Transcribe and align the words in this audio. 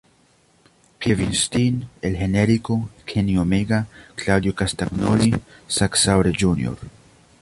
Kevin 0.99 1.31
Steen, 1.35 1.87
El 2.01 2.17
Generico, 2.17 2.89
Kenny 3.05 3.37
Omega, 3.37 3.85
Claudio 4.15 4.55
Castagnoli, 4.55 5.31
Zack 5.69 5.95
Sabre 5.95 6.33
Jr. 6.35 6.75